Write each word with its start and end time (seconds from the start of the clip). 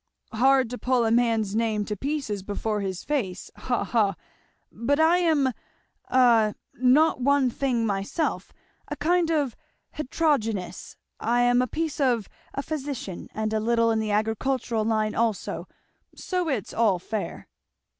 "Hard 0.33 0.71
to 0.71 0.79
pull 0.79 1.05
a 1.05 1.11
man's 1.11 1.55
name 1.55 1.85
to 1.85 1.95
pieces 1.95 2.41
before 2.41 2.81
his 2.81 3.03
face, 3.03 3.51
ha, 3.55 3.83
ha! 3.83 4.15
but 4.71 4.99
I 4.99 5.19
am 5.19 5.53
a 6.07 6.55
not 6.73 7.21
one 7.21 7.51
thing 7.51 7.85
myself, 7.85 8.51
a 8.87 8.95
kind 8.95 9.29
of 9.29 9.55
heterogynous 9.91 10.95
I 11.19 11.41
am 11.41 11.61
a 11.61 11.67
piece 11.67 11.99
of 11.99 12.27
a 12.55 12.63
physician 12.63 13.29
and 13.35 13.53
a 13.53 13.59
little 13.59 13.91
in 13.91 13.99
the 13.99 14.09
agricultural 14.09 14.83
line 14.85 15.13
also; 15.13 15.67
so 16.15 16.49
it's 16.49 16.73
all 16.73 16.97
fair." 16.97 17.47